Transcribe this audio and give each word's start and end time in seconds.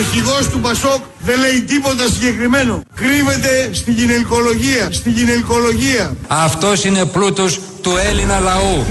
αρχηγός 0.00 0.48
του 0.48 0.60
Πασόκ 0.60 1.02
δεν 1.18 1.38
λέει 1.38 1.62
τίποτα 1.62 2.04
συγκεκριμένο. 2.12 2.82
Κρύβεται 2.94 3.70
στη 3.72 3.92
γυναικολογία, 3.92 4.88
στη 4.92 5.10
γυναικολογία. 5.10 6.16
Αυτός 6.28 6.84
είναι 6.84 7.04
πλούτος 7.04 7.60
του 7.82 7.92
Έλληνα 8.08 8.38
λαού. 8.38 8.84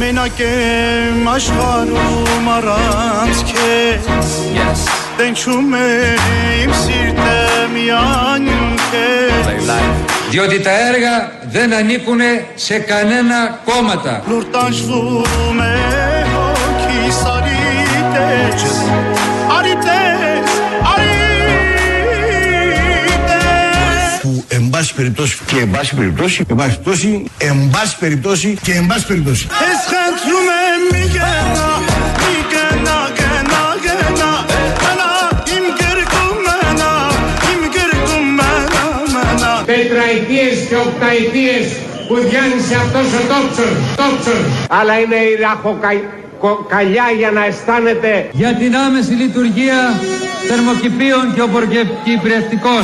Διότι 10.30 10.60
τα 10.60 10.72
έργα 10.72 11.32
δεν 11.52 11.74
ανήκουν 11.74 12.20
σε 12.56 12.78
κανένα 12.78 13.60
κόμματα. 13.66 14.24
Που 14.28 14.46
εν 19.02 19.09
πάση 24.80 24.94
περιπτώσει 24.94 25.40
και 25.46 25.58
εν 25.60 25.70
πάση 25.72 25.96
περιπτώσει, 25.96 26.46
εν 26.50 26.56
πάση 26.56 26.80
περιπτώσει, 26.80 27.24
εν 27.38 27.70
πάση 27.72 27.98
περιπτώσει 28.00 28.58
και 28.62 28.72
εν 28.72 28.86
πάση 28.88 29.08
περιπτώσει. 29.08 29.48
τετραετίες 39.66 40.58
και 40.70 40.76
οκταετίες 40.76 41.66
που 42.08 42.16
διάνυσε 42.16 42.76
αυτός 42.76 43.08
ο 43.20 43.22
τόξος, 43.32 43.74
τόξος. 43.96 44.42
Αλλά 44.70 45.00
είναι 45.00 45.16
η 45.16 45.36
ραχοκαλιά 45.46 47.08
για 47.18 47.32
να 47.32 47.46
αισθάνεται 47.46 48.30
Για 48.32 48.54
την 48.56 48.76
άμεση 48.76 49.12
λειτουργία 49.12 49.78
Θερμοκηπίων 50.52 51.34
και 51.36 51.42
ο 51.42 51.48
φολέφτηπριστικών. 51.48 52.84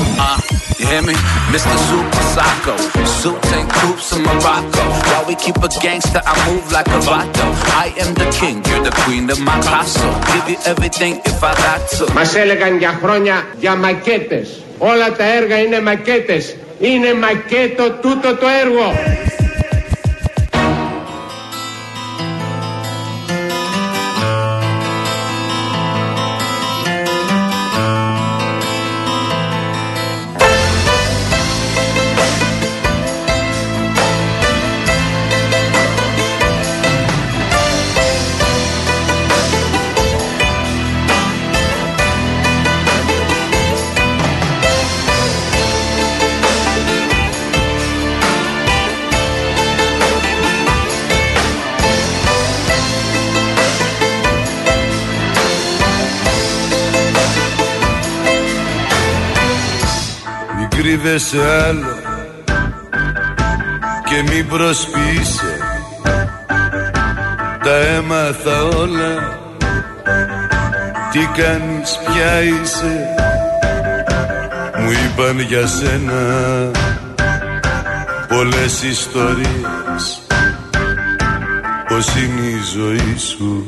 Μας 12.14 12.36
έλεγαν 12.36 12.78
για 12.78 13.00
χρόνια 13.02 13.48
για 13.60 13.76
μακέτες. 13.76 14.48
Όλα 14.78 15.12
τα 15.12 15.34
έργα 15.34 15.58
είναι 15.60 15.82
μακέτες, 15.82 16.56
είναι 16.80 17.14
μακέτο 17.14 17.92
τούτο 17.92 18.36
το 18.36 18.48
έργο. 18.64 18.94
Μην 60.96 61.04
κρύβεσαι 61.04 61.64
άλλο 61.68 61.96
και 64.06 64.32
μην 64.32 64.48
προσποιείσαι 64.48 65.58
Τα 67.64 67.76
έμαθα 67.76 68.64
όλα. 68.64 69.40
Τι 71.12 71.20
κάνεις 71.20 72.00
πια 72.06 72.42
είσαι; 72.42 73.16
Μου 74.80 74.92
είπαν 74.92 75.40
για 75.40 75.68
σένα 75.68 76.72
Πολλές 78.28 78.84
ιστορίες. 78.84 80.22
Πως 81.88 82.06
είναι 82.16 82.48
η 82.48 82.62
ζωή 82.76 83.18
σου; 83.18 83.66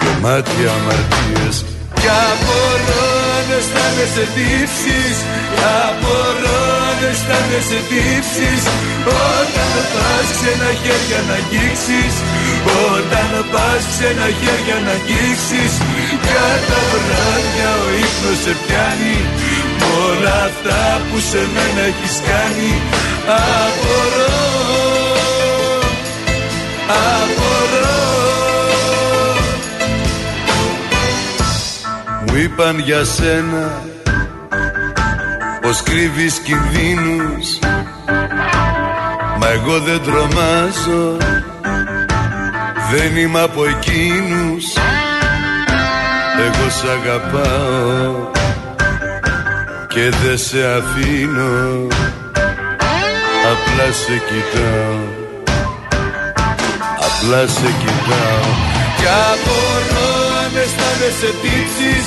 Γεμάτη 0.00 0.68
αμαρτίες. 0.68 1.64
Κι 1.94 2.08
απορώ 2.08 3.21
αν 3.52 3.58
αισθάνεσαι 3.58 4.26
τύψεις. 4.36 5.16
Απορώ 5.84 6.60
αν 6.88 7.00
αισθάνεσαι 7.10 7.80
τύψεις. 7.90 8.62
Όταν 9.34 9.72
πας 9.92 10.26
ξένα 10.36 10.70
χέρια 10.82 11.20
να 11.28 11.34
αγγίξεις. 11.40 12.14
Όταν 12.92 13.30
πας 13.52 13.82
ξένα 13.92 14.26
χέρια 14.40 14.76
να 14.86 14.92
αγγίξεις. 14.98 15.72
Για 16.26 16.50
τα 16.68 16.80
βράδια 17.04 17.70
ο 17.84 17.88
ύπνος 18.04 18.38
σε 18.44 18.52
πιάνει. 18.62 19.18
Μ' 19.78 19.88
όλα 20.08 20.34
αυτά 20.48 20.80
που 21.06 21.16
σε 21.30 21.42
μένα 21.54 21.82
έχεις 21.90 22.14
κάνει. 22.28 22.72
Απορώ 23.38 24.36
Απορώ 27.12 27.61
Μου 32.34 32.38
είπαν 32.38 32.78
για 32.78 33.04
σένα 33.04 33.82
πως 35.60 35.82
κρύβεις 35.82 36.38
κινδύνους. 36.38 37.58
Μα 39.38 39.48
εγώ 39.48 39.78
δεν 39.78 40.00
τρομάζω 40.02 41.16
Δεν 42.92 43.16
είμαι 43.16 43.40
από 43.40 43.64
εκείνους. 43.64 44.64
Εγώ 46.38 46.70
σ' 46.70 46.84
αγαπάω 46.84 48.30
Και 49.88 50.10
δεν 50.10 50.38
σε 50.38 50.66
αφήνω. 50.66 51.86
Απλά 53.52 53.92
σε 53.92 54.12
κοιτάω 54.12 55.04
Απλά 56.96 57.46
σε 57.46 57.66
κοιτάω. 57.80 58.52
Κι 58.96 59.06
απορώ 59.06 60.11
αν 60.52 60.58
αισθάνεσαι 60.58 61.30
τύψεις 61.42 62.06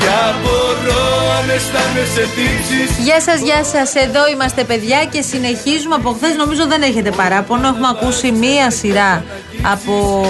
Κι 0.00 0.06
απορώ 0.28 1.06
αν 1.38 1.50
αισθάνεσαι 1.56 2.24
τύψεις 2.36 3.04
Γεια 3.04 3.20
σας, 3.20 3.40
γεια 3.40 3.64
σας. 3.64 3.94
Εδώ 3.94 4.28
είμαστε, 4.32 4.64
παιδιά, 4.64 5.04
και 5.04 5.22
συνεχίζουμε 5.22 5.94
από 5.94 6.10
χθες. 6.12 6.36
Νομίζω 6.36 6.66
δεν 6.66 6.82
έχετε 6.82 7.10
παράπονο. 7.10 7.68
Έχουμε 7.68 7.88
ακούσει 7.90 8.30
μία 8.32 8.70
σειρά 8.70 9.24
από 9.72 10.24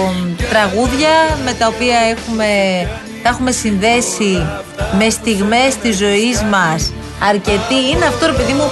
τραγούδια 0.49 1.37
με 1.45 1.53
τα 1.53 1.67
οποία 1.67 1.97
έχουμε, 2.13 2.47
τα 3.23 3.29
έχουμε 3.29 3.51
συνδέσει 3.51 4.45
με 4.97 5.09
στιγμές 5.09 5.75
της 5.81 5.97
ζωής 5.97 6.43
μας 6.43 6.93
αρκετή. 7.29 7.79
Είναι 7.91 8.05
αυτό, 8.05 8.25
ρε 8.25 8.31
παιδί 8.31 8.53
μου, 8.53 8.71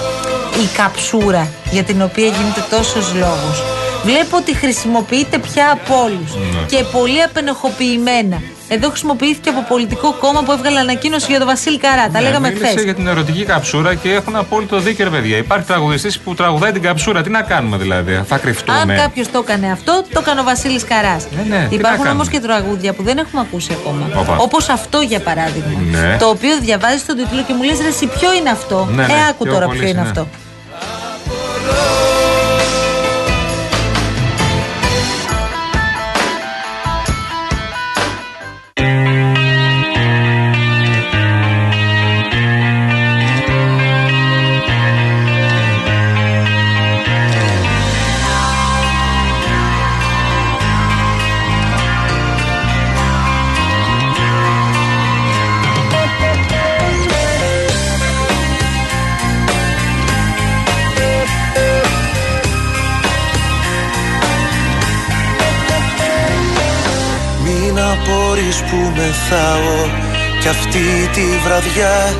η 0.63 0.75
καψούρα 0.77 1.47
για 1.71 1.83
την 1.83 2.01
οποία 2.01 2.25
γίνεται 2.25 2.63
τόσος 2.69 3.13
λόγος. 3.13 3.82
Βλέπω 4.03 4.37
ότι 4.37 4.55
χρησιμοποιείται 4.55 5.37
πια 5.37 5.71
από 5.71 6.03
όλους 6.03 6.31
και 6.67 6.83
πολύ 6.91 7.21
απενεχοποιημένα. 7.21 8.41
Εδώ 8.67 8.89
χρησιμοποιήθηκε 8.89 9.49
από 9.49 9.63
πολιτικό 9.67 10.13
κόμμα 10.19 10.43
που 10.43 10.51
έβγαλε 10.51 10.79
ανακοίνωση 10.79 11.25
για 11.29 11.37
τον 11.37 11.47
Βασίλη 11.47 11.77
Καρά. 11.77 12.09
Τα 12.09 12.21
λέγαμε 12.21 12.47
Ναι, 12.47 12.53
Μίλησε 12.53 12.71
χθες. 12.71 12.83
για 12.83 12.93
την 12.95 13.07
ερωτική 13.07 13.43
καψούρα 13.43 13.95
και 13.95 14.11
έχουν 14.13 14.35
απόλυτο 14.35 14.79
δίκιο, 14.79 15.03
ρε 15.05 15.09
παιδιά. 15.11 15.37
Υπάρχει 15.37 15.65
τραγουδιστής 15.65 16.19
που 16.19 16.33
τραγουδάει 16.33 16.71
την 16.71 16.81
καψούρα. 16.81 17.21
Τι 17.21 17.29
να 17.29 17.41
κάνουμε 17.41 17.77
δηλαδή, 17.77 18.21
θα 18.27 18.37
κρυφτούμε; 18.37 18.77
Αν 18.79 18.87
κάποιος 18.95 19.31
το 19.31 19.39
έκανε 19.47 19.71
αυτό, 19.71 20.03
το 20.13 20.19
έκανε 20.21 20.39
ο 20.39 20.43
Βασίλης 20.43 20.83
Καράς. 20.83 21.25
Ναι, 21.35 21.41
ναι, 21.57 21.65
τι 21.69 21.75
να 21.75 21.75
Υπάρχουν 21.75 22.03
κάνουμε; 22.03 22.21
όμω 22.21 22.31
και 22.31 22.39
τραγούδια 22.39 22.93
που 22.93 23.03
δεν 23.03 23.17
έχουμε 23.17 23.41
ακούσει 23.41 23.69
ακόμα. 23.79 24.09
Όπα. 24.15 24.35
Όπως 24.37 24.69
αυτό 24.69 25.01
για 25.01 25.19
παράδειγμα. 25.19 25.79
Ναι. 25.91 26.17
Το 26.19 26.25
οποίο 26.29 26.57
διαβάζεις 26.61 27.05
τον 27.05 27.15
τίτλο 27.17 27.43
και 27.47 27.53
μου 27.53 27.63
λες: 27.63 27.79
Ρε, 27.81 27.87
εσύ 27.87 28.05
ποιο 28.07 28.33
είναι 28.33 28.49
αυτό; 28.49 28.87
Ναι, 28.95 29.05
ναι, 29.05 29.13
ε, 29.13 29.15
άκου 29.29 29.43
πιο 29.43 29.53
τώρα 29.53 29.65
πολύ 29.65 29.79
ποιο 29.79 29.87
είναι 29.87 29.99
είναι. 29.99 30.09
αυτό. 30.09 30.27
Μην 69.33 69.41
απορείς 69.41 69.63
που 69.73 69.73
μεθάω 69.73 69.87
κι 70.39 70.47
αυτή 70.47 71.09
τη 71.13 71.21
βραδιά. 71.43 72.15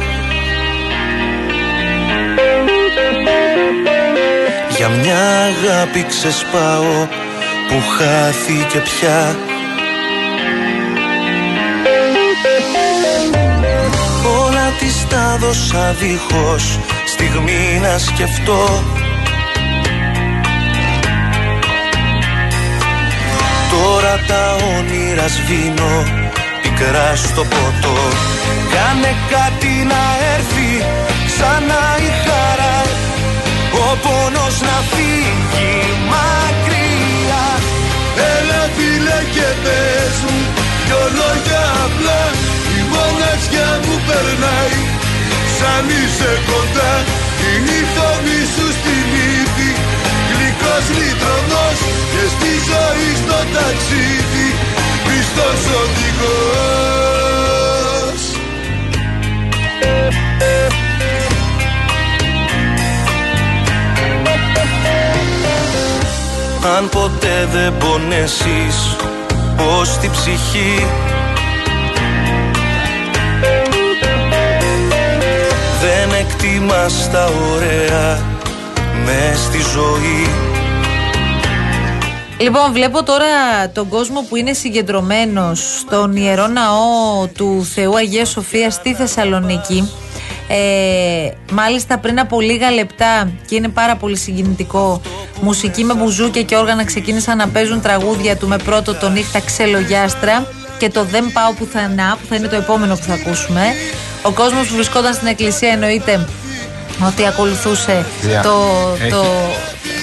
Για 4.78 4.90
μια 4.90 5.20
αγάπη 5.42 6.06
ξεσπάω 6.08 7.08
που 7.68 7.82
χάθηκε 7.98 8.80
πια. 8.80 9.36
Όλα 14.40 14.74
της 14.80 15.08
τα 15.10 15.38
δώσα 15.40 15.96
δίχως 16.00 16.80
στιγμή 17.06 17.80
να 17.82 17.98
σκεφτώ. 17.98 18.84
Τώρα 23.72 24.20
τα 24.28 24.56
όνειρα 24.78 25.28
σβήνω 25.28 26.23
πικρά 26.74 27.16
στο 27.16 27.44
ποτό. 27.44 27.98
Κάνε 28.74 29.14
κάτι 29.34 29.74
να 29.92 30.04
έρθει 30.36 30.72
ξανά 31.26 31.84
η 32.08 32.12
χαρά. 32.24 32.78
Ο 33.86 33.98
πόνος 34.04 34.56
να 34.68 34.78
φύγει 34.92 35.76
μακριά. 36.12 37.46
Έλα 38.36 38.62
φίλε 38.76 39.20
και 39.36 39.48
πες 39.64 40.16
μου 40.26 40.40
δυο 40.86 41.04
λόγια 41.20 41.64
απλά 41.86 42.23
Αν 66.66 66.90
ποτέ 66.90 67.48
δεν 67.52 67.74
πονέσεις 67.78 68.96
πως 69.58 69.98
τη 69.98 70.10
ψυχή 70.10 70.86
Δεν 75.82 76.20
εκτιμάς 76.20 77.10
τα 77.12 77.30
ωραία 77.54 78.20
μες 79.06 79.40
στη 79.40 79.58
ζωή 79.58 80.30
Λοιπόν, 82.38 82.72
βλέπω 82.72 83.04
τώρα 83.04 83.70
τον 83.74 83.88
κόσμο 83.88 84.26
που 84.30 84.36
είναι 84.36 84.54
συγκεντρωμένος 84.54 85.80
στον 85.80 86.16
Ιερό 86.16 86.48
Ναό 86.48 87.28
του 87.38 87.68
Θεού 87.74 87.96
Αγία 87.96 88.26
Σοφίας 88.26 88.74
στη 88.74 88.94
Θεσσαλονίκη. 88.94 89.92
Ε, 90.48 91.32
μάλιστα 91.52 91.98
πριν 91.98 92.20
από 92.20 92.42
λίγα 92.42 92.72
λεπτά 92.72 93.32
και 93.48 93.56
είναι 93.56 93.68
πάρα 93.68 93.96
πολύ 93.96 94.18
συγκινητικό 94.18 95.02
μουσική 95.42 95.84
με 95.84 95.94
μπουζούκια 95.94 96.42
και 96.42 96.56
όργανα 96.56 96.84
ξεκίνησαν 96.86 97.38
να 97.38 97.48
παίζουν 97.48 97.82
τραγούδια 97.82 98.38
του 98.38 98.48
με 98.48 98.58
πρώτο 98.58 98.96
τον 98.96 99.12
νύχτα 99.12 99.40
ξελογιάστρα 99.40 100.46
και 100.78 100.90
το 100.90 101.04
«Δεν 101.04 101.32
πάω 101.34 101.54
πουθενά» 101.54 102.18
που 102.22 102.28
θα 102.30 102.36
είναι 102.36 102.48
το 102.48 102.56
επόμενο 102.56 102.96
που 102.96 103.04
θα 103.04 103.14
ακούσουμε. 103.14 103.62
Ο 104.22 104.32
κόσμος 104.32 104.68
που 104.68 104.76
βρισκόταν 104.76 105.14
στην 105.14 105.28
εκκλησία 105.28 105.70
εννοείται 105.70 106.28
ότι 107.08 107.26
ακολουθούσε 107.28 108.06
Δια- 108.22 108.42
το, 108.42 108.54
Έχει 109.02 109.10
το 109.10 109.26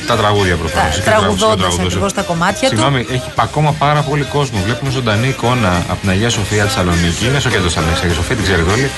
Τα 0.06 0.16
τραγούδια 0.16 0.56
προφανώς. 0.56 1.00
τραγουδώντας 1.00 1.78
ακριβώς 1.78 2.12
τα 2.12 2.22
κομμάτια 2.22 2.68
του. 2.68 2.76
Συγγνώμη, 2.76 3.06
έχει 3.10 3.30
ακόμα 3.36 3.72
πάρα 3.78 4.00
πολύ 4.00 4.22
κόσμο. 4.24 4.60
Βλέπουμε 4.64 4.90
ζωντανή 4.90 5.28
εικόνα 5.28 5.82
από 5.88 6.00
την 6.00 6.10
Αγία 6.10 6.30
Σοφία 6.30 6.64
Θεσσαλονίκη. 6.64 7.26
Είναι 7.26 7.38
στο 7.40 7.48
κέντρο 7.48 7.66
της 7.66 7.76
Αγία 7.76 8.14
Σοφία, 8.14 8.34
την 8.36 8.44
ξέρετε 8.44 8.70
όλοι. 8.72 8.90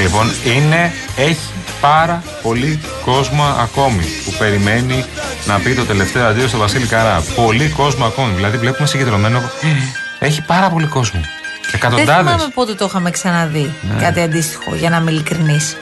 Λοιπόν, 0.00 0.32
είναι, 0.44 0.92
έχει 1.16 1.38
πάρα 1.80 2.22
πολύ 2.42 2.80
κόσμο 3.04 3.44
ακόμη 3.60 4.04
που 4.24 4.32
περιμένει 4.38 5.04
να 5.44 5.58
πει 5.58 5.74
το 5.74 5.84
τελευταίο 5.84 6.26
αντίο 6.26 6.48
στο 6.48 6.58
Βασίλη 6.58 6.86
Καρά. 6.86 7.22
Πολύ 7.36 7.68
κόσμο 7.68 8.04
ακόμη. 8.04 8.32
Δηλαδή, 8.34 8.56
βλέπουμε 8.56 8.88
συγκεντρωμένο. 8.88 9.42
Έχει 10.18 10.42
πάρα 10.42 10.68
πολύ 10.68 10.86
κόσμο. 10.86 11.20
Δεν 11.20 11.70
Εκατοντάδες. 11.74 12.32
θυμάμαι 12.32 12.50
πότε 12.54 12.74
το 12.74 12.84
είχαμε 12.88 13.10
ξαναδεί 13.10 13.74
Ναι. 13.94 14.02
κάτι 14.02 14.20
αντίστοιχο, 14.20 14.74
για 14.74 14.90
να 14.90 14.96
είμαι 14.96 15.10
ειλικρινής. 15.10 15.76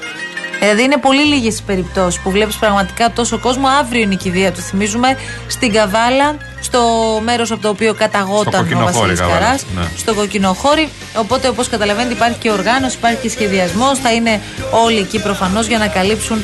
Δηλαδή 0.59 0.83
είναι 0.83 0.97
πολύ 0.97 1.25
λίγες 1.25 1.59
οι 1.59 1.63
περιπτώσεις 1.63 2.21
που 2.21 2.31
βλέπεις 2.31 2.57
πραγματικά 2.57 3.11
τόσο 3.11 3.39
κόσμο. 3.39 3.67
Αύριο 3.69 4.01
είναι 4.03 4.15
η 4.15 4.17
κηδεία 4.17 4.53
του. 4.53 4.61
Θυμίζουμε 4.61 5.17
στην 5.47 5.73
Καβάλα, 5.73 6.37
στο 6.61 6.81
μέρος 7.25 7.51
από 7.51 7.63
το 7.63 7.69
οποίο 7.69 7.95
καταγόταν 7.95 8.55
ο 8.55 8.63
κοκκινοχώρι 8.63 8.93
Βασίλης 8.95 9.21
Καβάλας, 9.21 9.41
Καράς. 9.43 9.65
ναι. 9.77 9.83
Στο 9.97 10.15
κοκκινοχώρι. 10.15 10.89
Οπότε, 11.15 11.49
όπως 11.49 11.69
καταλαβαίνετε, 11.69 12.15
υπάρχει 12.15 12.39
και 12.39 12.51
οργάνωση, 12.51 12.97
υπάρχει 12.97 13.17
και 13.17 13.29
σχεδιασμός. 13.29 13.99
Θα 13.99 14.13
είναι 14.13 14.41
όλοι 14.71 14.99
εκεί 14.99 15.19
προφανώς 15.23 15.67
για 15.67 15.79
να 15.79 15.87
καλύψουν 15.87 16.43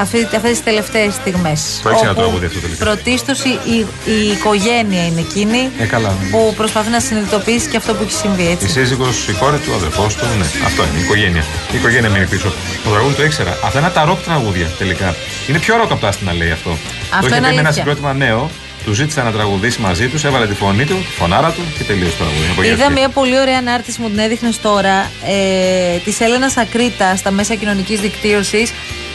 αυτές 0.00 0.50
τις 0.50 0.62
τελευταίες 0.64 1.14
στιγμές. 1.14 1.80
Το 1.82 1.88
έξι 1.88 2.04
ένα 2.04 2.14
τραγούδι 2.14 2.46
αυτό 2.46 2.58
τελικά. 2.58 2.84
Πρωτίστως 2.84 3.40
η, 3.44 3.58
η 4.04 4.30
οικογένεια 4.32 5.06
είναι 5.06 5.20
εκείνη 5.20 5.70
Ε, 5.78 5.84
καλά, 5.84 6.08
ναι. 6.08 6.28
που 6.30 6.54
προσπαθεί 6.56 6.90
να 6.90 7.00
συνειδητοποιήσει 7.00 7.68
και 7.68 7.76
αυτό 7.76 7.94
που 7.94 8.02
έχει 8.02 8.12
συμβεί. 8.12 8.48
Έτσι. 8.50 8.64
Η 8.66 8.68
σύζυγος, 8.68 9.28
η 9.28 9.32
κόρη 9.32 9.56
του, 9.58 9.70
ο 9.72 9.74
αδερφός 9.74 10.14
του, 10.14 10.24
ναι. 10.38 10.46
Αυτό 10.66 10.82
είναι, 10.82 10.98
η 10.98 11.02
οικογένεια. 11.02 11.44
Η 11.72 11.76
οικογένεια 11.76 12.10
μείνει 12.10 12.26
πίσω. 12.26 12.52
Το 12.84 12.90
τραγούδι 12.90 13.14
το 13.14 13.22
ήξερα. 13.24 13.58
Αυτά 13.64 13.78
είναι 13.78 13.88
τα 13.88 14.04
ροκ 14.04 14.20
τραγούδια 14.24 14.66
τελικά. 14.78 15.14
Είναι 15.48 15.58
πιο 15.58 15.76
ροκ 15.76 15.90
από 15.90 16.00
τα 16.00 16.08
άστινα, 16.08 16.32
λέει 16.32 16.50
αυτό. 16.50 16.70
το 16.70 17.26
είχε 17.26 17.26
είναι 17.26 17.34
πει 17.34 17.40
με 17.40 17.48
ένα 17.48 17.58
αλήθεια. 17.58 17.72
συγκρότημα 17.72 18.12
νέο, 18.12 18.50
του 18.84 18.92
ζήτησε 18.92 19.22
να 19.22 19.32
τραγουδήσει 19.32 19.80
μαζί 19.80 20.08
τους, 20.08 20.24
έβαλε 20.24 20.46
τη 20.46 20.54
φωνή 20.54 20.84
του, 20.84 20.94
τη 20.94 21.14
φωνάρα 21.18 21.50
του 21.50 21.60
και 21.78 21.84
τελείωσε 21.84 22.10
το 22.10 22.16
τραγούδι. 22.24 22.42
Είδα 22.42 22.52
Απογευματική. 22.52 22.92
μια 23.00 23.08
πολύ 23.08 23.38
ωραία 23.40 23.58
ανάρτηση 23.58 24.00
μου 24.00 24.08
την 24.08 24.18
έδειχνες 24.18 24.60
τώρα 24.60 25.10
ε, 25.26 25.96
της 26.04 26.20
Έλενας 26.20 26.56
Ακρίτα 26.56 27.16
στα 27.16 27.30
μέσα 27.30 27.54
κοινωνικής 27.54 28.00
δικτύωσης, 28.00 28.72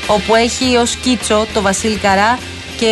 όπου 0.07 0.35
έχει 0.35 0.75
ως 0.75 0.95
κίτσο 0.95 1.45
το 1.53 1.61
Βασίλη 1.61 1.95
Καρά 1.97 2.37
και 2.79 2.91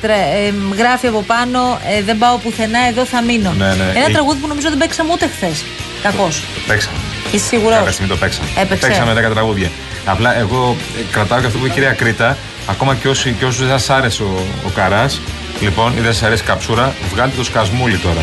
τρα- 0.00 0.14
ε, 0.14 0.54
γράφει 0.78 1.06
από 1.06 1.22
πάνω 1.22 1.80
ε, 1.98 2.02
Δεν 2.02 2.18
πάω 2.18 2.36
πουθενά, 2.36 2.78
εδώ 2.88 3.04
θα 3.04 3.22
μείνω. 3.22 3.52
Ναι, 3.58 3.66
ναι. 3.66 3.92
Ένα 3.94 4.06
Ε, 4.08 4.12
τραγούδι 4.12 4.38
που 4.40 4.46
νομίζω 4.48 4.68
δεν 4.68 4.78
παίξαμε 4.78 5.12
ούτε 5.12 5.26
χθες. 5.34 5.64
Κακώς. 6.02 6.36
Το 6.54 6.60
παίξαμε. 6.66 6.96
Είσαι 7.32 7.44
σίγουρος; 7.46 7.76
Κάποια 7.76 7.92
στιγμή 7.92 8.10
το 8.10 8.16
παίξαμε. 8.16 8.48
Έπαιξε. 8.60 8.86
Παίξαμε 8.86 9.12
10 9.28 9.30
τραγούδια. 9.32 9.70
Απλά 10.04 10.38
εγώ 10.38 10.76
ε, 10.98 11.02
κρατάω 11.12 11.40
και 11.40 11.46
αυτό 11.46 11.58
που 11.58 11.64
είπε 11.64 11.72
η 11.72 11.76
κυρία 11.76 11.92
Κρήτα, 11.92 12.38
ακόμα 12.66 12.94
και 12.94 13.08
όσοι, 13.08 13.34
και 13.38 13.44
όσους 13.44 13.60
δεν 13.60 13.78
σας 13.78 13.90
άρεσε 13.90 14.22
ο, 14.22 14.46
ο 14.66 14.68
Καράς, 14.74 15.20
λοιπόν, 15.60 15.96
ή 15.96 16.00
δεν 16.00 16.12
σα 16.14 16.26
αρέσει 16.26 16.42
η 16.42 16.46
καψούρα, 16.46 16.92
βγάλτε 17.12 17.36
το 17.36 17.44
σκασμούλι 17.44 17.96
τώρα. 17.98 18.20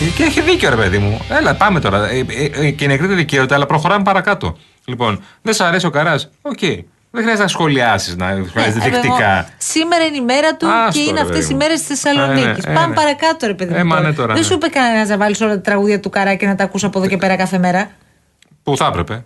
Ε, 0.00 0.04
Και 0.16 0.22
έχει 0.22 0.40
δίκιο, 0.40 0.70
ρε 0.70 0.76
παιδί 0.76 0.98
μου. 0.98 1.20
Έλα, 1.28 1.54
πάμε 1.54 1.80
τώρα. 1.80 2.08
Ε, 2.10 2.18
ε, 2.18 2.66
ε, 2.66 2.70
και 2.70 2.84
η 2.84 2.86
νεκρή 2.86 3.06
δικαίωτα, 3.06 3.54
αλλά 3.54 3.66
προχωράμε 3.66 4.02
παρακάτω. 4.04 4.56
Λοιπόν, 4.84 5.22
δεν 5.42 5.54
σα 5.54 5.66
αρέσει 5.66 5.86
ο 5.86 5.90
Καρά, 5.90 6.14
οκ. 6.42 6.58
Δεν 7.16 7.22
χρειάζεται 7.22 7.42
να 7.42 7.48
σχολιάσει, 7.48 8.16
να 8.16 8.26
σχολιάζει 8.48 8.78
Ε, 8.78 8.80
δεικτικά. 8.82 9.12
βέβαια, 9.14 9.46
Σήμερα 9.58 10.04
είναι 10.04 10.16
η 10.16 10.20
μέρα 10.20 10.56
του 10.56 10.66
Άστο, 10.68 10.98
και 10.98 11.04
είναι 11.08 11.12
ρε 11.12 11.20
αυτέ 11.20 11.32
παιδί 11.32 11.46
οι 11.46 11.50
μου. 11.50 11.56
μέρε 11.56 11.74
τη 11.74 11.80
Θεσσαλονίκη. 11.80 12.40
Ε, 12.46 12.46
ναι, 12.46 12.70
ε, 12.70 12.74
Πάμε 12.74 12.86
ναι. 12.86 12.94
παρακάτω, 12.94 13.46
ρε 13.46 13.54
παιδί 13.54 13.74
Ε, 13.74 13.78
μου. 13.84 13.84
μα 13.88 13.94
τώρα. 13.96 14.08
ναι, 14.08 14.14
τώρα, 14.14 14.26
δεν 14.32 14.36
ναι. 14.42 14.48
σου 14.48 14.54
είπε 14.54 14.66
κανένα 14.68 15.06
να 15.06 15.16
βάλει 15.16 15.36
όλα 15.40 15.54
τα 15.54 15.60
τραγούδια 15.60 16.00
του 16.00 16.10
Καρά 16.10 16.34
και 16.34 16.46
να 16.46 16.54
τα 16.54 16.64
ακούς 16.64 16.84
από 16.84 16.98
εδώ 16.98 17.08
και 17.08 17.16
πέρα 17.16 17.36
κάθε 17.36 17.58
μέρα. 17.58 17.90
Που 18.62 18.76
θα 18.76 18.86
έπρεπε. 18.86 19.24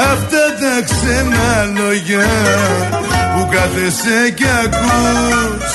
Αυτά 0.00 0.44
τα 0.60 0.74
ξένα 0.84 1.64
λόγια 1.78 2.26
που 3.34 3.42
κάθεσαι 3.50 4.30
κι 4.34 4.44
ακούς. 4.64 5.72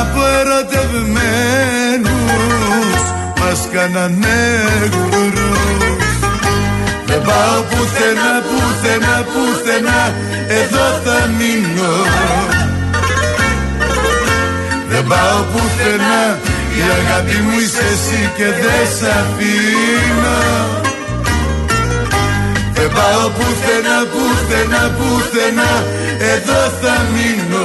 Από 0.00 0.20
ερωτευμένους 0.40 3.00
μας 3.40 3.60
κάνανε 3.72 4.38
εχθρούς 4.84 6.16
Δεν 7.06 7.20
πάω 7.22 7.60
πουθενά, 7.70 8.32
πουθενά, 8.48 9.14
πουθενά 9.32 10.02
Εδώ 10.48 10.86
θα 11.04 11.18
μείνω. 11.38 11.92
Δεν 14.88 15.04
πάω 15.06 15.40
πουθενά 15.52 16.38
Η 16.76 16.78
αγάπη 16.98 17.36
μου 17.36 17.58
είσαι 17.58 17.86
εσύ 17.92 18.22
και 18.36 18.44
δεν 18.44 18.84
σ' 18.96 19.06
αφήνω. 19.18 20.38
Δεν 20.82 20.93
πάω 22.94 23.28
πουθενά, 23.36 23.96
πουθενά, 24.12 24.82
πουθενά 24.96 25.72
Εδώ 26.32 26.60
θα 26.80 26.94
μείνω. 27.12 27.64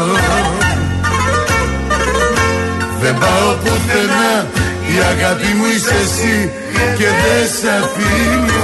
Δεν 3.01 3.17
πάω 3.21 3.53
πουθενά 3.63 4.47
Η 4.95 4.97
αγάπη 5.11 5.47
μου 5.47 5.65
είσαι 5.75 5.95
εσύ 6.03 6.51
και 6.97 7.05
δεν 7.05 7.47
σ' 7.47 7.83
αφήνω 7.83 8.59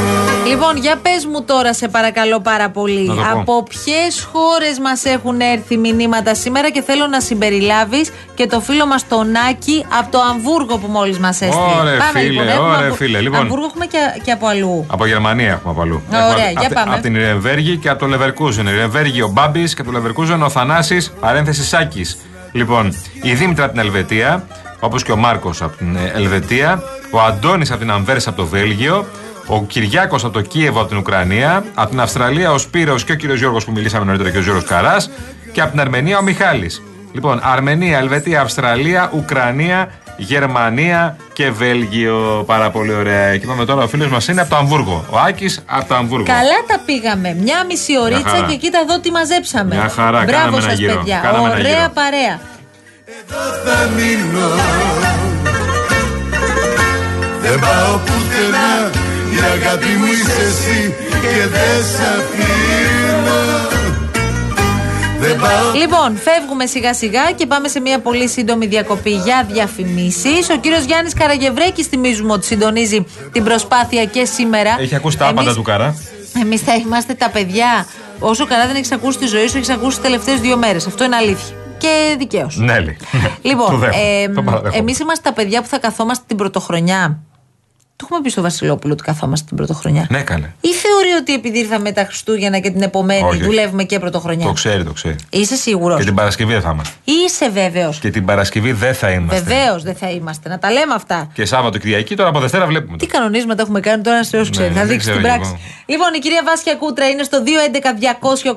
Λοιπόν, 0.48 0.78
για 0.78 0.96
πες 1.02 1.26
μου 1.26 1.44
τώρα, 1.44 1.74
σε 1.74 1.88
παρακαλώ 1.88 2.40
πάρα 2.40 2.70
πολύ. 2.70 3.12
Από 3.32 3.64
ποιες 3.64 4.28
χώρες 4.32 4.80
μας 4.80 5.06
έχουν 5.06 5.40
έρθει 5.40 5.78
μηνύματα 5.78 6.36
σήμερα 6.36 6.70
και 6.70 6.82
θέλω 6.82 7.08
να 7.08 7.20
συμπεριλάβεις 7.20 8.12
και 8.36 8.48
το 8.48 8.60
φίλο 8.60 8.86
μας 8.86 9.08
τον 9.08 9.28
Άκη 9.50 9.86
από 10.00 10.12
το 10.12 10.20
Αμβούργο 10.20 10.78
που 10.78 10.88
μόλις 10.88 11.20
μας 11.20 11.42
έστειλε. 11.42 11.80
Ωραία, 11.80 12.02
φίλε, 12.02 12.44
λοιπόν, 12.44 12.66
ωραία, 12.66 12.88
από... 12.88 12.96
φίλε. 12.96 13.20
Λοιπόν, 13.20 13.40
Αμβούργο 13.40 13.66
έχουμε 13.66 13.86
και, 13.86 13.98
και 14.24 14.32
από 14.32 14.48
αλλού. 14.48 14.86
Από 14.90 15.06
Γερμανία 15.06 15.52
έχουμε 15.52 15.72
από 15.72 15.82
αλλού. 15.82 16.02
Ωραία, 16.32 16.50
για 16.60 16.70
πάμε. 16.74 16.94
Από 16.94 17.02
την 17.02 17.16
Ιρεμβέργη 17.16 17.78
και 17.78 17.90
από 17.90 18.00
το 18.00 18.08
Λεβερκούζεν. 18.08 18.68
Ιρεμβέργη 18.68 19.22
ο 19.22 19.28
Μπάμπης 19.28 19.74
και 19.74 19.82
από 19.82 19.92
το 19.92 19.98
Λεβερκούζεν 19.98 20.44
ο 20.44 20.50
Θανάσης, 20.50 21.14
παρένθεση 21.20 21.64
Σάκης. 21.64 22.18
Λοιπόν, 22.52 22.96
η 23.22 23.34
Δήμητρα 23.34 23.64
από 23.64 23.74
την 23.74 23.82
Ελβετία, 23.82 24.48
όπως 24.80 25.04
και 25.04 25.12
ο 25.12 25.16
Μάρκος 25.16 25.62
από 25.62 25.78
την 25.78 25.98
Ελβετία, 26.14 26.84
ο 27.12 27.20
Αντώνης 27.20 27.72
από 27.72 27.80
την 27.80 27.92
Αμβέρσα 27.92 28.30
από 28.30 28.42
το 28.42 28.48
Βέλγιο, 28.48 29.06
ο 29.48 29.64
Κυριάκος 29.64 30.24
από 30.24 30.34
το 30.34 30.42
Κίεβο 30.42 30.80
από 30.80 30.90
την 30.90 30.98
Ουκρανία, 30.98 31.66
από 31.74 31.90
την 31.90 32.02
Αυστραλία 32.02 32.52
ο 32.52 32.58
Σπύρος 32.58 33.04
και 33.04 33.12
ο 33.12 33.16
κύριος 33.16 33.40
Γιώργος 33.40 33.66
που 33.66 33.72
μιλήσαμε 33.72 34.06
νωρίτερα 34.06 34.30
και 34.30 34.38
ο 34.38 34.42
Γιώργος 34.42 34.64
Καράς 34.64 35.10
και 35.52 35.62
από 35.62 35.72
την 35.72 35.80
Αρμενία 35.80 36.18
ο 36.18 36.22
Μιχάλης. 36.22 36.82
Λοιπόν, 37.14 37.40
Αρμενία, 37.44 37.98
Ελβετία, 37.98 38.42
Αυστραλία, 38.42 39.12
Ουκρανία, 39.16 39.90
Γερμανία 40.18 41.18
και 41.34 41.52
Βέλγιο. 41.52 42.44
Πάρα 42.46 42.70
πολύ 42.70 42.94
ωραία. 42.94 43.38
Και 43.38 43.44
είπαμε 43.46 43.66
τώρα 43.66 43.84
ο 43.84 43.88
φίλος 43.88 44.08
μας 44.08 44.28
είναι 44.28 44.42
από 44.42 44.50
το 44.50 44.56
Αμβούργο. 44.56 45.06
Ο 45.10 45.18
Άκης 45.28 45.64
από 45.66 45.88
το 45.88 45.96
Αμβούργο. 45.96 46.26
Καλά 46.26 46.60
τα 46.68 46.80
πήγαμε. 46.86 47.38
Μια 47.42 47.66
μισή 47.66 47.98
ωρίτσα 47.98 48.46
και 48.50 48.56
κοίτα 48.56 48.80
εδώ 48.80 49.00
τι 49.00 49.12
μαζέψαμε. 49.12 49.76
Μια 49.76 49.90
χαρά, 49.90 50.24
Μπράβο 50.24 50.62
σας, 50.62 50.80
παιδιά. 50.80 51.40
Ωραία 51.42 51.90
παρέα. 51.90 52.40
Εδώ 53.22 53.44
θα 53.66 53.90
μείνω. 53.96 54.48
Δεν 57.42 57.60
πάω 57.60 57.98
πουθενά 57.98 58.92
η 59.36 59.38
αγάπη 59.54 59.86
μου 59.86 60.06
είσαι 60.06 60.42
εσύ 60.48 60.96
και 61.10 61.48
δεν 61.48 61.84
σ' 61.84 62.00
αφήνω 62.00 63.34
Λοιπόν, 65.76 66.18
φεύγουμε 66.18 66.66
σιγά 66.66 66.94
σιγά 66.94 67.32
και 67.36 67.46
πάμε 67.46 67.68
σε 67.68 67.80
μια 67.80 68.00
πολύ 68.00 68.28
σύντομη 68.30 68.66
διακοπή 68.66 69.10
για 69.10 69.48
διαφημίσεις. 69.52 70.50
Ο 70.50 70.58
κύριος 70.58 70.84
Γιάννης 70.84 71.14
Καραγευρέκη, 71.14 71.84
θυμίζουμε 71.84 72.34
ότι 72.34 72.46
συντονίζει 72.46 73.06
την 73.32 73.44
προσπάθεια 73.44 74.06
και 74.06 74.26
σήμερα. 74.26 74.76
Έχει 74.80 74.96
ακούσει 74.96 75.18
τα 75.18 75.28
άπαντα 75.28 75.54
του 75.54 75.62
Καρά. 75.62 75.98
Εμείς 76.42 76.62
θα 76.62 76.76
είμαστε 76.76 77.14
τα 77.14 77.30
παιδιά. 77.30 77.88
Όσο 78.20 78.46
καλά 78.46 78.68
δεν 78.68 78.76
έχεις 78.76 78.92
ακούσει 78.92 79.18
τη 79.18 79.26
ζωή 79.26 79.48
σου, 79.48 79.58
έχεις 79.58 79.70
ακούσει 79.70 80.00
τις 80.00 80.02
τελευταίες 80.02 80.40
δύο 80.40 80.58
μέρες. 80.58 80.88
Αυτό 80.88 81.04
είναι 81.04 81.16
αλήθεια. 81.16 81.56
Και 81.78 82.16
δικαίως. 82.18 82.58
Ναι, 82.58 82.78
Λοιπόν, 83.42 83.84
ε, 83.84 84.78
εμείς 84.78 85.00
είμαστε 85.00 85.30
τα 85.30 85.36
παιδιά 85.36 85.62
που 85.62 85.68
θα 85.68 85.80
καθόμαστε 85.80 86.24
την 86.28 86.38
πρωτοχρονιά 86.38 87.20
το 87.98 88.04
έχουμε 88.10 88.22
πει 88.24 88.30
στο 88.30 88.42
Βασιλόπουλο 88.42 88.94
ότι 88.94 89.04
καθόμαστε 89.04 89.46
την 89.48 89.58
πρωτοχρονιά. 89.58 90.08
Ναι, 90.10 90.22
καλέ. 90.22 90.52
Ή 90.62 90.74
θεωρεί 90.74 91.10
ότι 91.20 91.34
επειδή 91.34 91.60
ήρθαμε 91.60 91.92
τα 91.92 92.04
Χριστούγεννα 92.04 92.60
και 92.60 92.70
την 92.70 92.82
επομένη 92.82 93.24
όχι, 93.24 93.44
δουλεύουμε 93.44 93.84
και 93.84 94.00
πρωτοχρονιά; 94.00 94.46
Το 94.46 94.52
ξέρει, 94.52 94.84
το 94.84 94.94
ξέρει. 94.94 95.16
Είσαι 95.30 95.56
σίγουρος; 95.56 95.98
Και 95.98 96.06
την 96.06 96.16
Παρασκευή 96.16 96.54
δεν 96.54 96.62
θα 96.62 96.72
είμαστε. 96.72 96.94
Είσαι 97.04 97.50
βέβαιος; 97.50 98.00
Και 98.00 98.10
την 98.10 98.26
Παρασκευή 98.26 98.72
δεν 98.72 98.94
θα 98.94 99.12
είμαστε. 99.12 99.42
Βεβαίως 99.42 99.84
δεν 99.84 99.96
θα 99.96 100.10
είμαστε. 100.10 100.50
Να 100.50 100.60
τα 100.60 100.72
λέμε 100.72 100.94
αυτά. 100.94 101.30
Και 101.34 101.46
Σάββατο 101.46 101.78
Κυριακή, 101.78 102.16
τώρα 102.16 102.30
από 102.30 102.40
Δευτέρα 102.40 102.66
βλέπουμε. 102.66 102.98
Τι 102.98 103.06
κανονίσματα 103.06 103.62
έχουμε 103.62 103.80
κάνει 103.80 104.04
τώρα, 104.04 104.24
σε 104.24 104.38
όσου 104.38 104.52
ξέρει. 104.52 104.74
Ναι, 104.74 104.80
θα 104.80 104.86
δείξει 104.86 105.12
την 105.12 105.22
πράξη. 105.22 105.58
Λοιπόν, 105.86 106.14
η 106.14 106.20
κυρία 106.20 106.42
Βάσια 106.46 106.76
Κούτρα 106.76 107.10
είναι 107.10 107.24
στο 107.24 107.44
211 107.44 107.94
200 108.42 108.52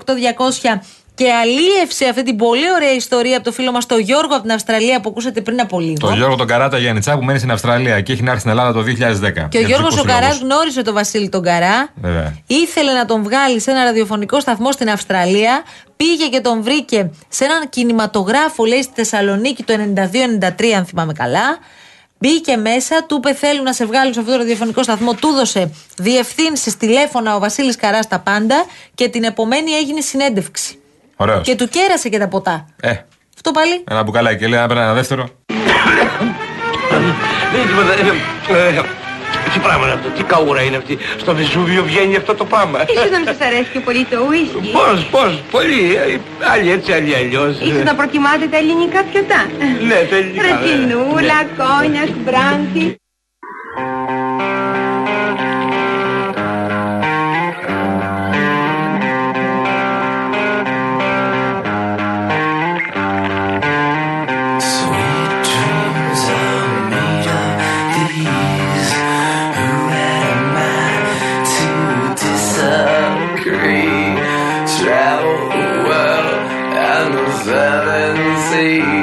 200 0.70 0.78
και 1.18 1.32
αλίευσε 1.32 2.08
αυτή 2.08 2.22
την 2.22 2.36
πολύ 2.36 2.72
ωραία 2.76 2.94
ιστορία 2.94 3.36
από 3.36 3.44
το 3.44 3.52
φίλο 3.52 3.72
μας 3.72 3.86
τον 3.86 4.00
Γιώργο 4.00 4.34
από 4.34 4.42
την 4.42 4.52
Αυστραλία 4.52 5.00
που 5.00 5.08
ακούσατε 5.08 5.40
πριν 5.40 5.60
από 5.60 5.80
λίγο. 5.80 6.08
Το 6.08 6.12
Γιώργο 6.12 6.36
τον 6.36 6.46
Καράτα 6.46 6.78
Γιάννητσά 6.78 7.18
που 7.18 7.24
μένει 7.24 7.38
στην 7.38 7.50
Αυστραλία 7.50 8.00
και 8.00 8.12
έχει 8.12 8.22
να 8.22 8.30
έρθει 8.30 8.40
στην 8.40 8.50
Ελλάδα 8.50 8.72
το 8.72 8.82
2010. 9.44 9.48
Και 9.48 9.58
ο 9.58 9.60
Γιώργος 9.60 9.98
ο 9.98 10.02
Καράς 10.02 10.38
γνώρισε 10.38 10.82
τον 10.82 10.94
Βασίλη 10.94 11.28
τον 11.28 11.42
Καρά. 11.42 11.88
Βέβαια. 11.94 12.36
Ήθελε 12.46 12.92
να 12.92 13.04
τον 13.04 13.22
βγάλει 13.22 13.60
σε 13.60 13.70
ένα 13.70 13.84
ραδιοφωνικό 13.84 14.40
σταθμό 14.40 14.72
στην 14.72 14.90
Αυστραλία. 14.90 15.62
Πήγε 15.96 16.26
και 16.26 16.40
τον 16.40 16.62
βρήκε 16.62 17.10
σε 17.28 17.44
έναν 17.44 17.68
κινηματογράφο, 17.68 18.64
λέει 18.64 18.82
στη 18.82 18.92
Θεσσαλονίκη 18.94 19.62
το 19.62 19.74
92-93, 19.74 20.66
αν 20.76 20.84
θυμάμαι 20.84 21.12
καλά. 21.12 21.58
Μπήκε 22.18 22.56
μέσα, 22.56 23.04
του 23.06 23.16
είπε: 23.16 23.34
Θέλουν 23.34 23.62
να 23.62 23.72
σε 23.72 23.86
βγάλουν 23.86 24.12
σε 24.12 24.20
αυτό 24.20 24.32
το 24.32 24.38
ραδιοφωνικό 24.38 24.82
σταθμό. 24.82 25.14
Του 25.14 25.28
έδωσε 25.28 25.70
διευθύνσεις, 25.96 26.76
τηλέφωνα 26.76 27.36
ο 27.36 27.38
Βασίλης 27.38 27.76
Καράς 27.76 28.08
τα 28.08 28.18
πάντα 28.18 28.64
και 28.94 29.08
την 29.08 29.24
επομένη 29.24 29.70
έγινε 29.70 30.00
συνέντευξη. 30.00 30.78
Ωραίος. 31.20 31.40
Και 31.42 31.54
του 31.54 31.68
κέρασε 31.68 32.08
και 32.08 32.18
τα 32.18 32.28
ποτά. 32.28 32.66
Ε. 32.80 32.90
Αυτό 33.36 33.50
πάλι. 33.50 33.84
Ένα 33.90 34.02
μπουκαλάκι 34.02 34.38
και 34.38 34.46
λέει 34.46 34.58
να 34.58 34.64
ένα 34.64 34.94
δεύτερο. 34.94 35.28
Δεν 37.52 37.66
τίποτα. 37.66 37.92
Ε, 38.58 38.80
τι 39.52 39.58
πράγμα 39.58 39.84
είναι 39.84 39.94
αυτό, 39.94 40.08
τι 40.08 40.22
καούρα 40.22 40.62
είναι 40.62 40.76
αυτή. 40.76 40.98
Στο 41.18 41.34
Βεζούβιο 41.34 41.82
βγαίνει 41.82 42.16
αυτό 42.16 42.34
το 42.34 42.44
πράγμα. 42.44 42.84
Ίσως 42.94 43.10
να 43.10 43.18
μην 43.18 43.26
σας 43.26 43.40
αρέσει 43.46 43.68
και 43.72 43.80
πολύ 43.80 44.04
το 44.04 44.16
ουίσκι. 44.28 44.70
Πώς, 44.72 45.04
πώς, 45.10 45.42
πολύ. 45.50 45.94
Ε, 45.94 46.18
άλλοι 46.52 46.70
έτσι, 46.70 46.92
άλλοι 46.92 47.14
αλλιώς. 47.14 47.60
Ίσως 47.60 47.82
να 47.82 47.94
προτιμάτε 47.94 48.46
τα 48.46 48.56
ελληνικά 48.56 49.02
πιωτά. 49.10 49.46
Ναι, 49.88 49.94
τα 50.10 50.16
ελληνικά. 50.16 50.42
Ρετινούλα, 50.42 51.38
κόνιας, 51.60 52.10
μπράντι. 52.24 53.00
see 78.58 78.97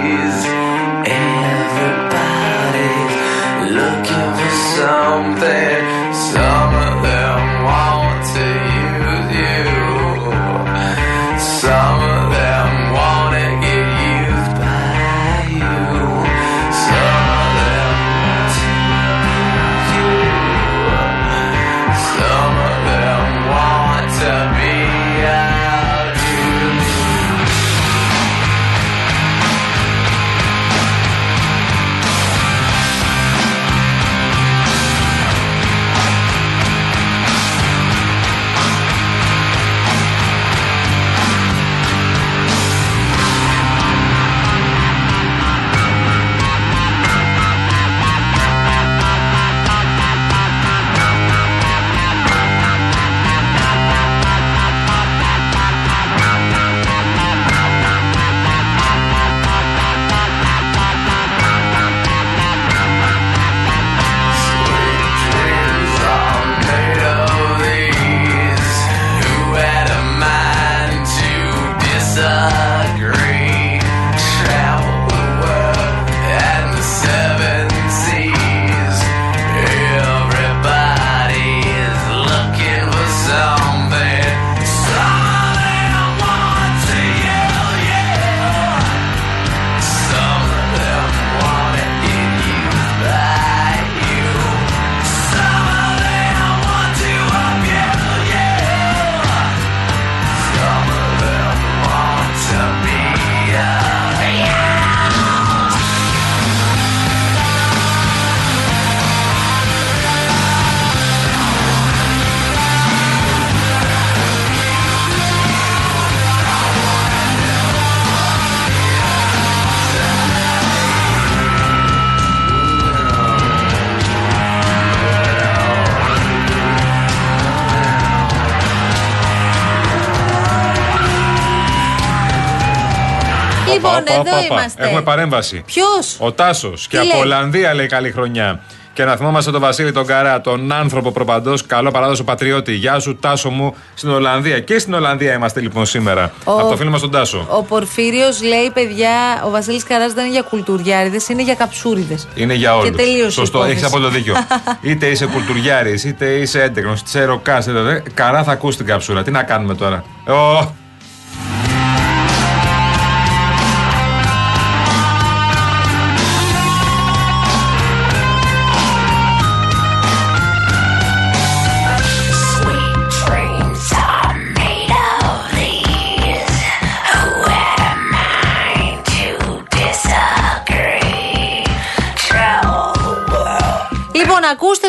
Λοιπόν, 133.97 134.19
Όπα, 134.19 134.19
όπα, 134.19 134.29
εδώ 134.29 134.37
όπα, 134.37 134.45
όπα. 134.45 134.55
είμαστε. 134.61 134.83
Έχουμε 134.85 135.01
παρέμβαση. 135.01 135.63
Ποιος; 135.65 136.15
Ο 136.19 136.31
Τάσος. 136.31 136.87
Και 136.87 136.97
Τι 136.97 137.03
από 137.07 137.13
λέει; 137.13 137.21
Ολλανδία 137.25 137.73
λέει 137.73 137.87
καλή 137.87 138.11
χρονιά. 138.11 138.59
Και 138.93 139.03
να 139.05 139.15
θυμόμαστε 139.15 139.51
τον 139.51 139.61
Βασίλη 139.61 139.91
τον 139.91 140.05
Καρά, 140.05 140.41
τον 140.41 140.71
άνθρωπο 140.71 141.11
προπαντός, 141.11 141.65
καλό 141.65 141.91
παράδοσο 141.91 142.23
πατριώτη. 142.23 142.73
Γεια 142.73 142.99
σου, 142.99 143.15
Τάσο 143.15 143.49
μου, 143.49 143.75
στην 143.95 144.09
Ολλανδία. 144.09 144.59
Και 144.59 144.79
στην 144.79 144.93
Ολλανδία 144.93 145.33
είμαστε 145.33 145.59
λοιπόν 145.61 145.85
σήμερα. 145.85 146.31
Ο- 146.43 146.51
Από 146.51 146.69
το 146.69 146.75
φίλο 146.77 146.89
μας 146.89 147.01
τον 147.01 147.11
Τάσο. 147.11 147.45
Ο 147.49 147.63
Πορφύριος 147.63 148.41
λέει, 148.41 148.71
παιδιά, 148.73 149.43
ο 149.45 149.49
Βασίλης 149.49 149.83
Καράς 149.83 150.13
δεν 150.13 150.23
είναι 150.23 150.33
για 150.33 150.41
κουλτουριάριδες, 150.41 151.27
είναι 151.29 151.41
για 151.43 151.55
καψούριδες. 151.55 152.27
Είναι 152.35 152.53
για 152.53 152.75
όλους. 152.75 152.89
Και 152.89 152.95
τελείωσε 152.95 153.27
η 153.27 153.31
Σωστό, 153.31 153.57
υπόθεση. 153.57 153.77
έχει 153.77 153.85
απόλυτο 153.85 154.09
δίκιο. 154.09 154.35
είτε 154.81 155.05
είσαι 155.07 155.25
κουλτουριάρης, 155.25 156.03
είτε 156.03 156.25
είσαι 156.25 156.61
έντεκνο, 156.63 156.91
είτε 156.91 157.01
είσαι 157.05 157.23
ροκά, 157.23 157.57
είτε 157.57 157.71
δε. 157.71 157.99
Καρά 158.13 158.43
θα 158.43 158.51
ακού 158.51 158.69
την 158.69 158.85
καψούρα. 158.85 159.23
Τι 159.23 159.31
να 159.31 159.43
κάνουμε 159.43 159.75
τώρα; 159.75 160.03
Ω, 160.27 160.73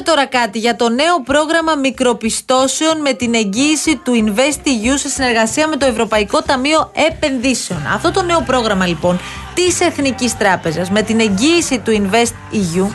τώρα 0.07 0.27
κάτι 0.27 0.59
για 0.59 0.77
το 0.77 0.89
νέο 0.89 1.21
πρόγραμμα 1.25 1.75
μικροπιστώσεων 1.75 3.01
με 3.01 3.13
την 3.13 3.35
εγγύηση 3.35 3.97
του 3.97 4.13
InvestEU 4.25 4.95
σε 4.95 5.09
συνεργασία 5.09 5.69
με 5.69 5.77
το 5.77 5.87
Ευρωπαϊκό 5.87 6.43
Ταμείο 6.43 6.91
Επενδύσεων. 7.11 7.87
Αυτό 7.95 8.11
το 8.11 8.23
νέο 8.23 8.41
πρόγραμμα 8.47 8.87
λοιπόν 8.87 9.21
της 9.55 9.81
Εθνικής 9.81 10.37
Τράπεζας 10.37 10.91
με 10.91 11.03
την 11.03 11.21
εγγύηση 11.21 11.79
του 11.79 11.93
InvestEU 11.93 12.87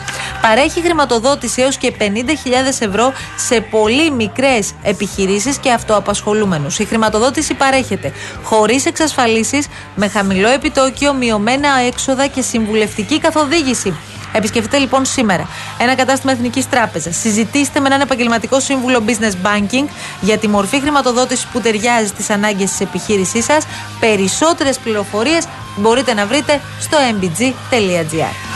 παρέχει 0.42 0.80
χρηματοδότηση 0.80 1.62
έως 1.62 1.76
και 1.76 1.92
50.000 1.98 2.04
ευρώ 2.78 3.12
σε 3.36 3.60
πολύ 3.60 4.10
μικρές 4.10 4.72
επιχειρήσεις 4.82 5.58
και 5.58 5.72
αυτοαπασχολούμενους. 5.72 6.78
Η 6.78 6.84
χρηματοδότηση 6.84 7.54
παρέχεται 7.54 8.12
χωρίς 8.42 8.86
εξασφαλίσεις, 8.86 9.66
με 9.94 10.08
χαμηλό 10.08 10.48
επιτόκιο, 10.48 11.12
μειωμένα 11.14 11.68
έξοδα 11.86 12.26
και 12.26 12.42
συμβουλευτική 12.42 13.18
καθοδήγηση. 13.20 13.94
Επισκεφτείτε 14.32 14.78
λοιπόν 14.78 15.04
σήμερα 15.04 15.48
ένα 15.78 15.94
κατάστημα 15.94 16.32
Εθνικής 16.32 16.68
Τράπεζας. 16.68 17.16
Συζητήστε 17.16 17.80
με 17.80 17.86
έναν 17.86 18.00
επαγγελματικό 18.00 18.60
σύμβουλο 18.60 19.02
business 19.06 19.46
banking 19.46 19.88
για 20.20 20.38
τη 20.38 20.48
μορφή 20.48 20.80
χρηματοδότησης 20.80 21.46
που 21.46 21.60
ταιριάζει 21.60 22.06
στις 22.06 22.30
ανάγκες 22.30 22.70
της 22.70 22.80
επιχείρησής 22.80 23.44
σας. 23.44 23.64
Περισσότερες 24.00 24.78
πληροφορίες 24.78 25.44
μπορείτε 25.76 26.14
να 26.14 26.26
βρείτε 26.26 26.60
στο 26.80 26.96
mbg.gr. 27.20 28.51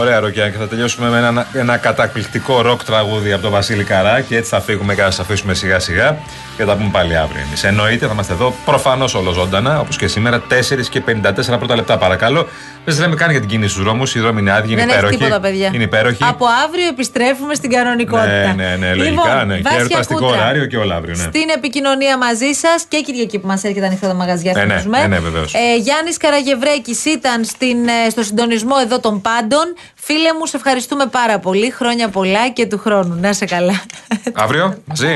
Ωραία, 0.00 0.20
Ροκιά, 0.20 0.48
και 0.50 0.56
θα 0.58 0.68
τελειώσουμε 0.68 1.08
με 1.08 1.18
ένα, 1.18 1.46
ένα 1.52 1.76
καταπληκτικό 1.76 2.60
ροκ 2.62 2.84
τραγούδι 2.84 3.32
από 3.32 3.42
τον 3.42 3.50
Βασίλη 3.50 3.84
Καρά 3.84 4.20
και 4.20 4.36
έτσι 4.36 4.50
θα 4.50 4.60
φύγουμε 4.60 4.94
και 4.94 5.00
θα 5.00 5.10
σας 5.10 5.20
αφήσουμε 5.20 5.54
σιγά 5.54 5.78
σιγά 5.78 6.16
και 6.56 6.62
θα 6.62 6.66
τα 6.66 6.76
πούμε 6.76 6.88
πάλι 6.92 7.16
αύριο 7.16 7.40
εμείς. 7.46 7.64
Εννοείται, 7.64 8.06
θα 8.06 8.12
είμαστε 8.12 8.32
εδώ 8.32 8.54
προφανώς 8.64 9.14
ολοζώντανα, 9.14 9.80
όπως 9.80 9.96
και 9.96 10.06
σήμερα, 10.06 10.42
4 10.48 10.88
και 10.90 11.00
54 11.00 11.58
πρώτα 11.58 11.76
λεπτά 11.76 11.98
παρακαλώ. 11.98 12.48
Δεν 12.84 12.94
σα 12.94 13.00
λέμε 13.00 13.14
καν 13.14 13.30
για 13.30 13.40
την 13.40 13.48
κίνηση 13.48 13.70
στους 13.72 13.84
δρόμους, 13.84 14.14
οι 14.14 14.20
δρόμοι 14.20 14.40
είναι 14.40 14.52
άδειοι, 14.52 14.68
είναι 14.72 14.80
Δεν 14.80 14.88
έχει 14.88 14.98
υπέροχοι. 14.98 15.16
τίποτα, 15.16 15.40
παιδιά. 15.40 15.70
Είναι 15.74 15.82
υπέροχοι. 15.82 16.24
Από 16.24 16.46
αύριο 16.64 16.86
επιστρέφουμε 16.88 17.54
στην 17.54 17.70
κανονικότητα. 17.70 18.52
Ναι, 18.54 18.54
ναι, 18.56 18.76
ναι, 18.78 18.94
λογικά, 18.94 19.10
Λοιπόν, 19.10 19.46
ναι. 19.46 19.56
Και 19.56 19.62
Βάσια 19.62 19.78
εορταστικό 19.80 20.20
Κούτρα, 20.20 20.36
ωράριο 20.40 20.66
και 20.66 20.76
όλα 20.76 20.94
αύριο, 20.94 21.14
ναι. 21.16 21.22
Στην 21.22 21.48
επικοινωνία 21.56 22.18
μαζί 22.18 22.52
σας 22.52 22.84
και 22.88 23.00
Κυριακή 23.00 23.38
που 23.38 23.46
μας 23.46 23.64
έρχεται 23.64 23.86
ανοιχτά 23.86 24.06
τα 24.08 24.14
μαγαζιά, 24.14 24.52
Ναι, 24.54 24.60
ναι, 24.60 24.66
θυμίζουμε. 24.68 24.98
ναι, 24.98 25.06
ναι, 25.06 25.18
βεβαίως. 25.18 25.54
Ε, 25.54 25.76
Γιάννης 25.80 26.16
Καραγευρέκης 26.16 27.04
ήταν 27.04 27.44
στην, 27.44 27.78
ε, 28.06 28.10
στο 28.10 28.22
συντονισμό 28.22 28.74
εδώ 28.84 29.00
των 29.00 29.20
πάντων. 29.20 29.64
Φίλε 29.94 30.34
μου, 30.38 30.46
σε 30.46 30.56
ευχαριστούμε 30.56 31.06
πάρα 31.06 31.38
πολύ. 31.38 31.70
Χρόνια 31.70 32.08
πολλά 32.08 32.48
και 32.48 32.66
του 32.66 32.78
χρόνου. 32.78 33.14
Να 33.20 33.32
σε 33.32 33.44
καλά. 33.44 33.82
Αύριο, 34.34 34.82
μαζί; 34.84 35.14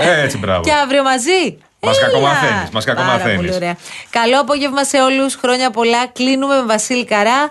Ε, 0.00 0.22
έτσι, 0.22 0.38
μπράβο. 0.38 0.62
και 0.62 0.72
αύριο 0.72 1.02
μαζί. 1.02 1.58
Μας 1.84 1.98
Έλα. 1.98 2.06
κακομαθαίνεις, 2.06 2.70
μας 2.72 2.84
κακομαθαίνεις. 2.84 3.22
Πάρα 3.24 3.36
πολύ 3.36 3.54
ωραία. 3.54 3.76
Καλό 4.10 4.40
απόγευμα 4.40 4.84
σε 4.84 5.00
όλους. 5.00 5.34
Χρόνια 5.34 5.70
πολλά. 5.70 6.06
Κλείνουμε 6.06 6.54
με 6.54 6.62
Βασίλη 6.62 7.04
Καρά. 7.04 7.48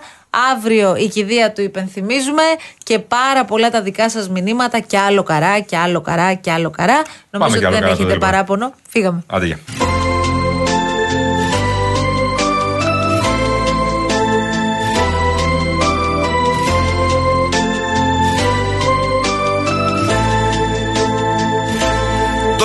Αύριο 0.52 0.96
η 0.96 1.08
κηδεία 1.08 1.52
του 1.52 1.62
υπενθυμίζουμε 1.62 2.42
και 2.82 2.98
πάρα 2.98 3.44
πολλά 3.44 3.70
τα 3.70 3.82
δικά 3.82 4.10
σας 4.10 4.28
μηνύματα 4.28 4.78
και 4.80 4.98
άλλο 4.98 5.22
καρά 5.22 5.60
και 5.60 5.76
άλλο 5.76 6.00
καρά 6.00 6.34
και 6.34 6.50
άλλο 6.50 6.70
καρά. 6.70 7.02
Νομίζω 7.30 7.58
κι 7.58 7.64
ότι 7.64 7.66
άλλο 7.66 7.72
δεν 7.74 7.82
καρά 7.82 7.86
το 7.86 7.92
έχετε 8.02 8.12
δίπλα. 8.12 8.30
παράπονο. 8.30 8.72
Φύγαμε. 8.88 9.22
Άντε, 9.26 9.58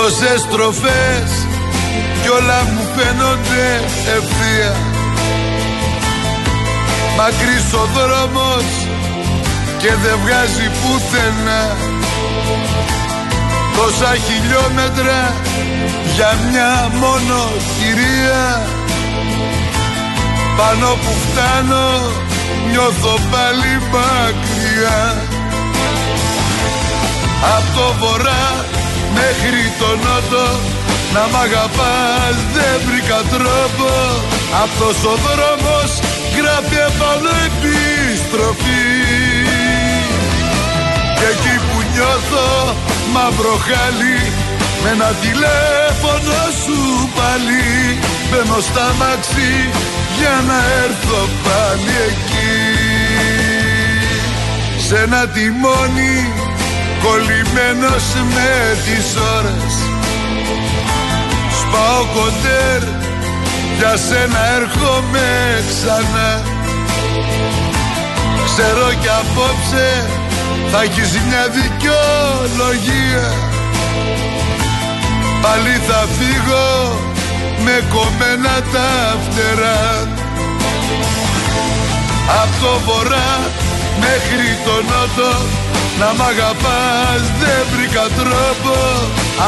Τόσες 0.08 0.40
στροφές 0.40 1.30
κι 2.22 2.28
όλα 2.28 2.60
μου 2.72 2.84
φαίνονται 2.94 3.66
ευθεία. 4.16 4.74
Μακρύς 7.16 7.72
ο 7.72 7.84
δρόμος 7.96 8.66
και 9.78 9.88
δεν 10.02 10.16
βγάζει 10.22 10.66
πουθενά. 10.80 11.64
Τόσα 13.76 14.12
χιλιόμετρα 14.26 15.20
για 16.14 16.38
μια 16.50 16.90
μόνο 17.00 17.38
κυρία. 17.78 18.62
Πάνω 20.56 20.88
που 21.02 21.12
φτάνω 21.24 21.86
νιώθω 22.70 23.14
πάλι 23.30 23.72
μακριά. 23.92 25.22
Απ' 27.56 27.74
το 27.76 27.94
βορρά 27.98 28.76
μέχρι 29.18 29.62
το 29.80 29.90
νότο. 30.04 30.46
Να 31.14 31.22
μ' 31.30 31.38
αγαπάς 31.46 32.36
δεν 32.54 32.76
βρήκα 32.86 33.20
τρόπο. 33.34 33.90
Αυτός 34.64 34.96
ο 35.12 35.14
δρόμος 35.26 35.90
γράφει 36.36 36.78
επάνω 36.90 37.30
επιστροφή. 37.48 38.86
Και 41.18 41.26
εκεί 41.34 41.54
που 41.66 41.78
νιώθω 41.92 42.48
μαύρο 43.14 43.56
χάλι 43.66 44.20
Με 44.82 44.88
ένα 44.96 45.10
τηλέφωνο 45.24 46.38
σου 46.62 46.80
πάλι. 47.16 47.66
Μπαίνω 48.28 48.58
στα 48.68 48.86
μάξι 49.00 49.52
για 50.18 50.36
να 50.48 50.58
έρθω 50.84 51.20
πάλι 51.44 51.94
εκεί. 52.10 52.56
Σε 54.86 54.96
ένα 55.04 55.22
τιμόνι 55.34 56.47
κολλημένος 57.08 58.06
με 58.34 58.50
τις 58.84 59.06
ώρες. 59.36 59.74
Σπάω 61.60 62.02
κοντέρ 62.14 62.82
για 63.78 63.94
σένα 64.06 64.40
έρχομαι 64.58 65.28
ξανά. 65.68 66.30
Ξέρω 68.44 68.88
κι 69.00 69.12
απόψε 69.22 69.88
θα 70.70 70.82
έχεις 70.82 71.10
μια 71.26 71.44
δικαιολογία. 71.58 73.26
Πάλι 75.42 75.74
θα 75.88 76.00
φύγω 76.16 76.68
με 77.64 77.76
κομμένα 77.94 78.54
τα 78.72 78.90
φτερά. 79.24 80.08
Απ' 82.42 82.60
το 82.62 82.80
βορρά 82.86 83.30
μέχρι 84.04 84.48
το 84.66 84.74
νότο 84.90 85.30
Να 86.00 86.08
μ' 86.16 86.24
αγαπάς 86.32 87.22
δεν 87.40 87.60
βρήκα 87.72 88.06
τρόπο. 88.18 88.74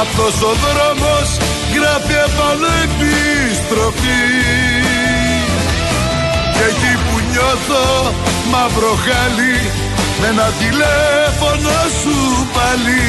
Αυτός 0.03 0.35
ο 0.51 0.53
δρόμος 0.65 1.29
γράφει 1.75 2.17
επάνω 2.29 2.69
επιστροφή 2.87 4.25
Και 6.55 6.65
εκεί 6.71 6.93
που 7.05 7.15
νιώθω 7.31 7.85
μαύρο 8.53 8.95
χάλι 9.05 9.59
Με 10.21 10.27
ένα 10.33 10.49
τηλέφωνο 10.63 11.77
σου 12.01 12.17
πάλι. 12.57 13.03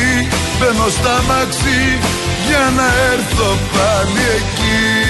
Μπαίνω 0.57 0.87
στα 0.97 1.15
μάξι 1.27 1.81
για 2.47 2.65
να 2.77 2.87
έρθω 3.13 3.49
πάλι 3.73 4.23
εκεί 4.39 5.00